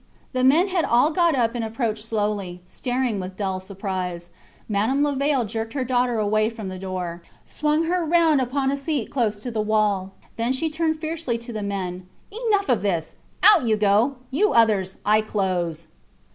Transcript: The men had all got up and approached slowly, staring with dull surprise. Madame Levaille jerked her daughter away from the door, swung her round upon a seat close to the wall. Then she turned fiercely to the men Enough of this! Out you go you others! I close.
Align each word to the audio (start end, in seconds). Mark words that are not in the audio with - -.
The 0.33 0.43
men 0.43 0.69
had 0.69 0.83
all 0.83 1.11
got 1.11 1.35
up 1.35 1.53
and 1.53 1.63
approached 1.63 2.03
slowly, 2.03 2.59
staring 2.65 3.19
with 3.19 3.37
dull 3.37 3.59
surprise. 3.59 4.31
Madame 4.67 5.03
Levaille 5.03 5.45
jerked 5.45 5.73
her 5.73 5.83
daughter 5.83 6.17
away 6.17 6.49
from 6.49 6.69
the 6.69 6.79
door, 6.79 7.21
swung 7.45 7.83
her 7.83 8.03
round 8.03 8.41
upon 8.41 8.71
a 8.71 8.77
seat 8.77 9.11
close 9.11 9.37
to 9.41 9.51
the 9.51 9.61
wall. 9.61 10.13
Then 10.37 10.53
she 10.53 10.71
turned 10.71 10.99
fiercely 10.99 11.37
to 11.37 11.53
the 11.53 11.61
men 11.61 12.07
Enough 12.47 12.67
of 12.69 12.81
this! 12.81 13.13
Out 13.43 13.67
you 13.67 13.75
go 13.77 14.15
you 14.31 14.53
others! 14.53 14.95
I 15.05 15.21
close. 15.21 15.89